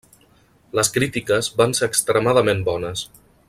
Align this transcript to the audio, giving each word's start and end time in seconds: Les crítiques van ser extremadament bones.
Les 0.79 0.89
crítiques 0.95 1.51
van 1.61 1.77
ser 1.81 1.91
extremadament 1.93 2.65
bones. 2.71 3.09